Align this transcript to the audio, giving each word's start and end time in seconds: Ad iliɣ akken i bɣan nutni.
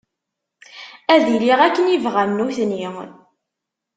Ad 1.13 1.25
iliɣ 1.35 1.59
akken 1.67 1.91
i 1.95 1.97
bɣan 2.03 2.31
nutni. 2.37 2.83